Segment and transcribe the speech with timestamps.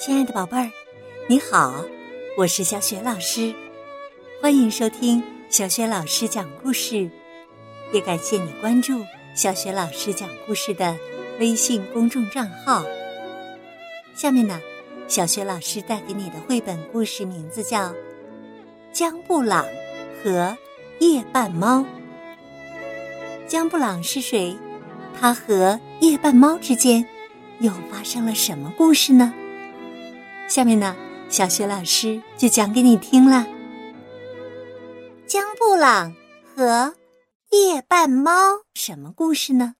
[0.00, 0.70] 亲爱的宝贝儿，
[1.28, 1.84] 你好，
[2.34, 3.54] 我是小雪老师，
[4.40, 7.10] 欢迎收听小雪老师讲故事，
[7.92, 10.96] 也感谢你关注小雪老师讲故事的
[11.38, 12.82] 微信公众账号。
[14.14, 14.58] 下面呢，
[15.06, 17.90] 小雪老师带给你的绘本故事名字叫
[18.94, 19.66] 《江布朗
[20.24, 20.56] 和
[21.00, 21.80] 夜半猫》。
[23.46, 24.56] 江布朗是谁？
[25.20, 27.06] 他和夜半猫之间
[27.58, 29.34] 又发生了什么故事呢？
[30.50, 30.96] 下面呢，
[31.28, 33.46] 小雪老师就讲给你听了。
[35.24, 36.12] 江布朗
[36.44, 36.92] 和
[37.52, 38.32] 夜半猫
[38.74, 39.76] 什么故事呢？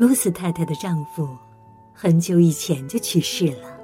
[0.00, 1.28] 露丝太太的丈夫
[1.94, 3.78] 很久以前就去世了，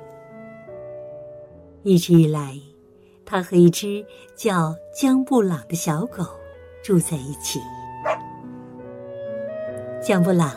[1.84, 2.58] 一直以来，
[3.24, 4.04] 他和一只
[4.36, 6.26] 叫江布朗的小狗
[6.82, 7.60] 住在一起。
[10.02, 10.56] 江布朗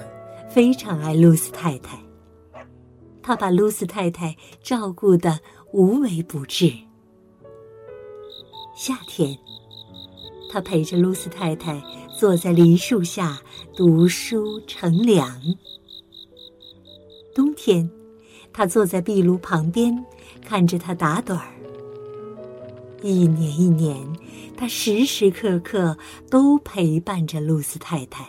[0.49, 2.02] 非常爱露丝太太。
[3.23, 5.39] 他把露丝太太照顾的
[5.71, 6.71] 无微不至。
[8.75, 9.37] 夏天，
[10.51, 11.81] 他陪着露丝太太
[12.19, 13.41] 坐在梨树下
[13.75, 15.29] 读书乘凉；
[17.33, 17.89] 冬天，
[18.51, 20.05] 他坐在壁炉旁边
[20.41, 21.47] 看着他打盹儿。
[23.01, 23.97] 一年一年，
[24.57, 25.97] 他时时刻刻
[26.29, 28.27] 都陪伴着露丝太太。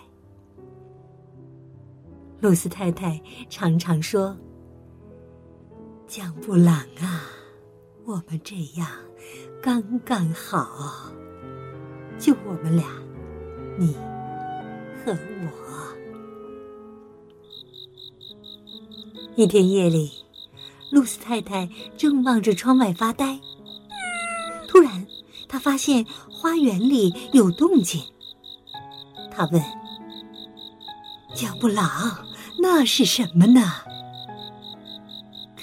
[2.41, 4.37] 露丝太太常常说。
[6.17, 7.29] 江布朗啊，
[8.07, 8.87] 我们这样
[9.61, 11.11] 刚刚好，
[12.21, 12.87] 就我们俩，
[13.77, 13.97] 你
[15.05, 15.51] 和我。
[19.35, 20.13] 一天夜里，
[20.93, 23.41] 露丝太太正望着窗外发呆，
[24.69, 25.05] 突然，
[25.49, 28.01] 她发现花园里有动静。
[29.33, 29.61] 她问
[31.35, 32.25] ：“江布朗，
[32.61, 33.61] 那是什么呢？”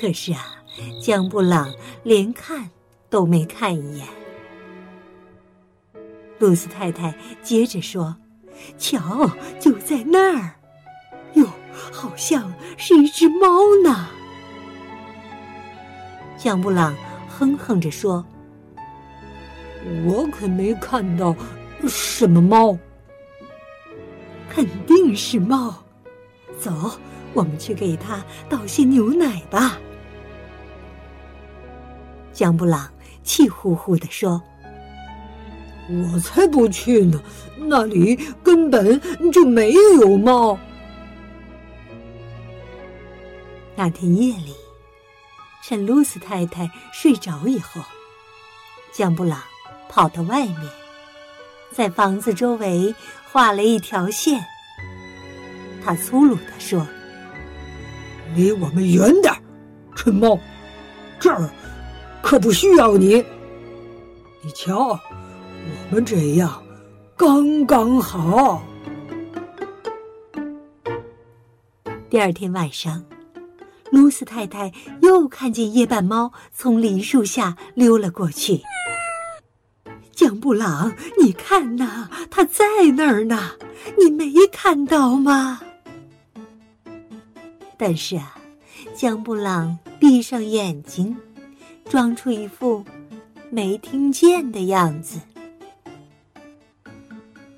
[0.01, 0.55] 可是啊，
[0.99, 1.71] 江布朗
[2.01, 2.71] 连看
[3.07, 4.07] 都没看一眼。
[6.39, 8.15] 露丝太太接着说
[8.79, 10.55] ：“瞧，就在那儿，
[11.35, 11.45] 哟，
[11.91, 14.07] 好像是一只猫呢。”
[16.35, 16.95] 江布朗
[17.29, 18.25] 哼哼着说
[20.03, 21.35] ：“我可没看到
[21.87, 22.75] 什么猫，
[24.49, 25.75] 肯定是猫。
[26.59, 26.99] 走，
[27.35, 29.77] 我们去给它倒些牛奶吧。”
[32.41, 32.91] 江布朗
[33.23, 34.41] 气呼呼地说
[35.87, 37.21] ：“我才不去呢，
[37.55, 38.99] 那里根本
[39.31, 40.57] 就没有猫。”
[43.77, 44.55] 那天夜里，
[45.61, 47.79] 趁露丝太太睡着以后，
[48.91, 49.39] 江布朗
[49.87, 50.67] 跑到外面，
[51.71, 52.95] 在房子周围
[53.31, 54.43] 画了一条线。
[55.85, 56.87] 他粗鲁地说
[58.33, 59.31] ：“离我们远点
[59.95, 60.39] 蠢猫，
[61.19, 61.47] 这儿。”
[62.21, 63.23] 可不需要你。
[64.41, 64.99] 你瞧，
[65.89, 66.63] 我们这样
[67.15, 68.63] 刚刚好。
[72.09, 73.03] 第二天晚上，
[73.91, 74.71] 露丝太太
[75.01, 78.61] 又看见夜半猫从梨树下溜了过去。
[80.13, 82.65] 江布朗，你看呐，它在
[82.95, 83.51] 那儿呢，
[83.97, 85.61] 你没看到吗？
[87.77, 88.35] 但是啊，
[88.95, 91.15] 江布朗闭上眼睛。
[91.89, 92.85] 装出一副
[93.49, 95.19] 没听见的样子。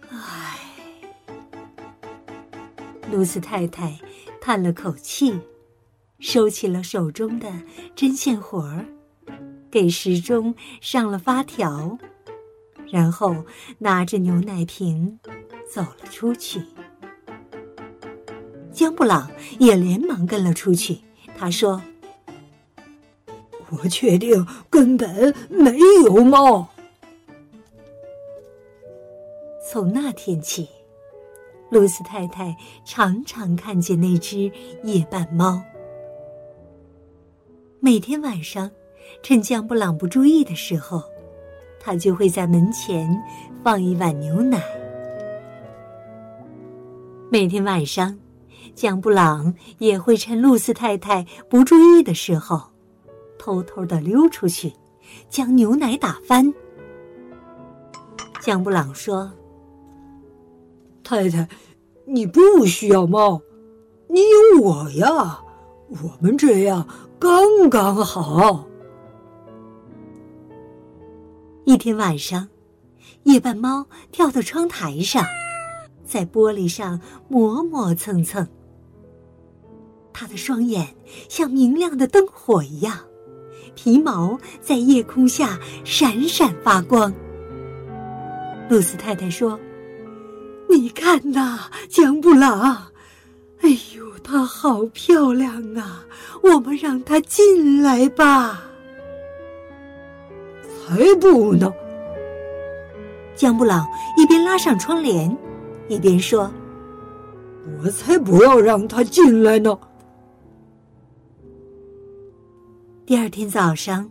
[0.09, 0.59] 唉，
[3.11, 3.99] 露丝太太
[4.41, 5.39] 叹了口气，
[6.19, 7.51] 收起了手中的
[7.95, 8.85] 针线活儿，
[9.69, 11.97] 给时钟上了发条，
[12.89, 13.45] 然后
[13.77, 15.19] 拿着牛奶瓶
[15.71, 16.61] 走了出去。
[18.71, 19.29] 江布朗
[19.59, 20.99] 也连忙跟了出去。
[21.37, 21.79] 他说。
[23.81, 26.67] 我确定根本没有猫。
[29.71, 30.67] 从那天起，
[31.69, 34.51] 露丝太太常常看见那只
[34.83, 35.61] 夜半猫。
[37.79, 38.69] 每天晚上，
[39.23, 41.01] 趁江布朗不注意的时候，
[41.79, 43.09] 他就会在门前
[43.63, 44.61] 放一碗牛奶。
[47.31, 48.19] 每天晚上，
[48.75, 52.72] 江布朗也会趁露丝太太不注意的时候。
[53.43, 54.71] 偷偷的溜出去，
[55.29, 56.53] 将牛奶打翻。
[58.39, 59.29] 江布朗说
[61.03, 61.49] ：“太太，
[62.05, 63.41] 你不需要猫，
[64.07, 65.43] 你有我呀，
[65.89, 66.87] 我们这样
[67.19, 68.65] 刚刚好。”
[71.65, 72.47] 一天晚上，
[73.23, 75.21] 夜半猫跳到窗台上，
[76.05, 78.47] 在玻璃上磨磨蹭蹭。
[80.13, 80.95] 他的双眼
[81.27, 82.99] 像明亮的灯火一样。
[83.75, 87.13] 皮毛在夜空下闪闪发光。
[88.69, 89.59] 露丝太太说
[90.69, 91.59] ：“你看呐，
[91.89, 92.91] 江布朗，
[93.61, 96.05] 哎呦，她好漂亮啊！
[96.41, 98.63] 我们让她进来吧。”
[100.85, 101.71] 才不呢！
[103.35, 103.87] 江布朗
[104.17, 105.35] 一边拉上窗帘，
[105.87, 106.51] 一边说
[107.83, 109.77] ：“我才不要让他进来呢。”
[113.05, 114.09] 第二天早上，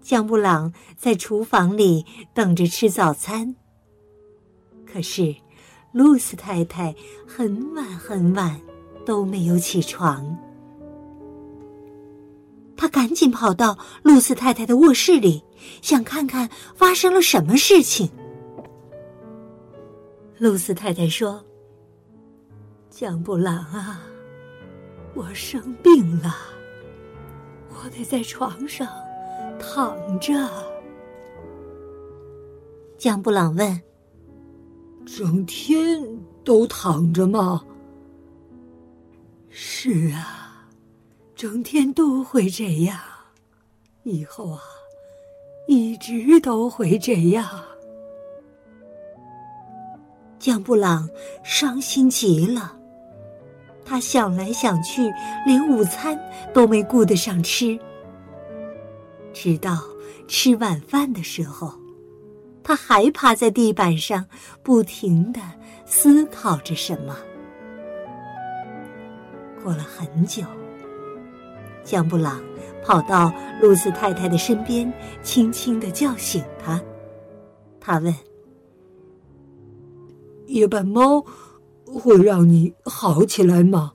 [0.00, 2.04] 江布朗在厨房里
[2.34, 3.54] 等着吃早餐。
[4.84, 5.36] 可是，
[5.92, 6.92] 露丝太太
[7.28, 8.60] 很晚很晚
[9.06, 10.36] 都没有起床。
[12.76, 15.44] 他赶紧跑到露丝太太的卧室里，
[15.80, 18.10] 想看看发生了什么事情。
[20.38, 21.44] 露丝太太说
[22.90, 24.02] ：“江布朗啊，
[25.14, 26.34] 我生病了，
[28.04, 28.86] 在床上
[29.58, 30.34] 躺着。”
[32.98, 33.80] 江布朗问
[35.06, 36.04] ：“整天
[36.44, 37.64] 都躺着吗
[39.50, 40.68] ？”“是啊，
[41.34, 42.98] 整天都会这样，
[44.02, 44.60] 以后啊，
[45.66, 47.46] 一直都会这样。”
[50.38, 51.08] 江布朗
[51.42, 52.76] 伤心极了，
[53.84, 55.12] 他想来想去，
[55.46, 56.18] 连午餐
[56.52, 57.78] 都没顾得上吃。
[59.40, 59.84] 直到
[60.26, 61.72] 吃晚饭的时候，
[62.64, 64.26] 他还趴在地板上，
[64.64, 65.40] 不停的
[65.86, 67.16] 思考着什么。
[69.62, 70.42] 过了很久，
[71.84, 72.42] 江布朗
[72.84, 73.32] 跑到
[73.62, 74.92] 露丝太太的身边，
[75.22, 76.82] 轻轻的叫醒她。
[77.78, 78.12] 他问。
[80.48, 81.24] 夜半猫
[81.84, 83.92] 会让你好起来吗？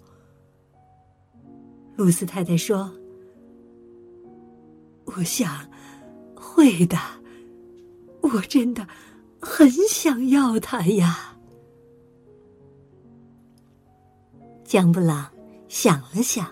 [1.98, 2.90] 露丝太太说
[5.06, 5.68] ：“我想
[6.36, 6.98] 会的，
[8.22, 8.88] 我真的
[9.40, 11.36] 很想要它呀。”
[14.66, 15.30] 江布朗
[15.68, 16.48] 想了想，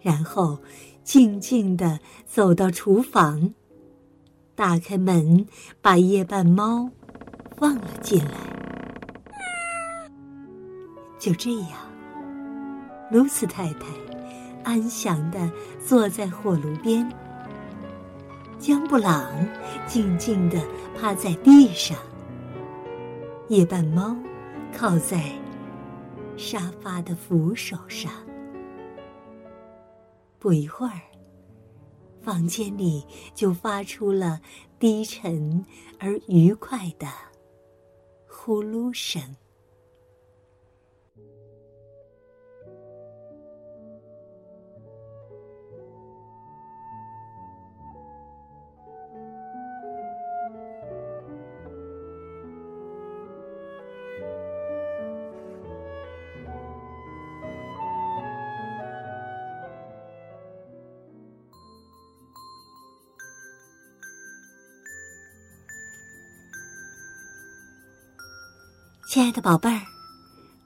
[0.00, 0.58] 然后
[1.02, 3.54] 静静的走到厨房，
[4.54, 5.46] 打开门，
[5.80, 6.90] 把夜半猫
[7.56, 8.32] 放了进来。
[11.18, 11.70] 就这样，
[13.10, 13.86] 露丝太太
[14.64, 15.50] 安详的
[15.84, 17.10] 坐在火炉边，
[18.58, 19.30] 江布朗
[19.86, 20.60] 静静的
[20.98, 21.96] 趴在地上，
[23.48, 24.16] 夜半猫
[24.72, 25.32] 靠在
[26.36, 28.12] 沙发的扶手上。
[30.38, 31.00] 不一会儿，
[32.20, 33.04] 房间里
[33.34, 34.40] 就发出了
[34.78, 35.64] 低沉
[35.98, 37.06] 而愉快的
[38.28, 39.22] 呼噜声。
[69.12, 69.82] 亲爱的宝贝儿，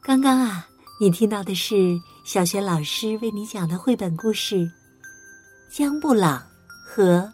[0.00, 0.68] 刚刚啊，
[1.00, 4.54] 你听到的是小学老师为你讲的绘本故事
[5.68, 6.40] 《江布朗
[6.86, 7.28] 和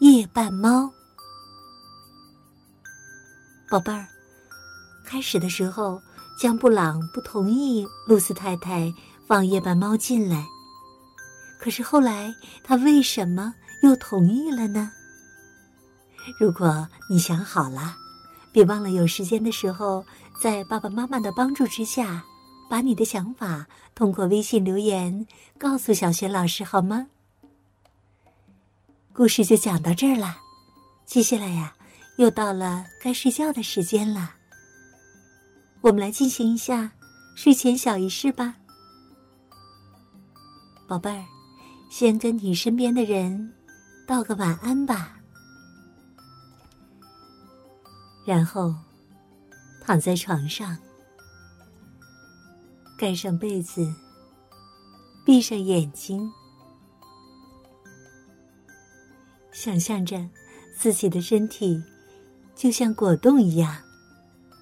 [0.00, 0.82] 夜半猫》。
[3.70, 4.06] 宝贝儿，
[5.02, 5.98] 开始的时候，
[6.38, 8.92] 江布朗不同意露丝太太
[9.26, 10.46] 放夜半猫进来，
[11.58, 12.30] 可是后来
[12.62, 14.92] 他为什么又同意了呢？
[16.38, 17.96] 如果你想好了，
[18.54, 20.02] 别忘了有时间的时候。
[20.40, 22.24] 在爸爸妈妈的帮助之下，
[22.68, 27.06] 把你的想法通过微信留言告诉小雪老师好吗？
[29.12, 30.36] 故事就讲到这儿了，
[31.06, 31.72] 接下来呀，
[32.18, 34.34] 又到了该睡觉的时间了。
[35.82, 36.90] 我们来进行一下
[37.36, 38.56] 睡前小仪式吧，
[40.88, 41.24] 宝贝儿，
[41.88, 43.54] 先跟你身边的人
[44.04, 45.13] 道个晚安吧，
[48.24, 48.74] 然后。
[49.86, 50.78] 躺在床上，
[52.96, 53.94] 盖上被子，
[55.22, 56.32] 闭上眼睛，
[59.52, 60.26] 想象着
[60.74, 61.84] 自己的身体
[62.54, 63.76] 就像果冻一样，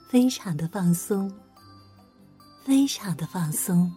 [0.09, 1.33] 非常的放松，
[2.65, 3.89] 非常的放松。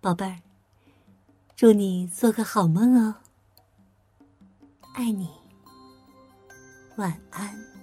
[0.00, 0.40] 宝贝儿，
[1.54, 3.14] 祝你做个好梦哦，
[4.94, 5.28] 爱你，
[6.98, 7.77] 晚安。